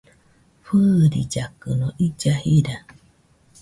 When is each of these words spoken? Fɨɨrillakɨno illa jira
Fɨɨrillakɨno 0.65 1.87
illa 2.05 2.33
jira 2.43 2.75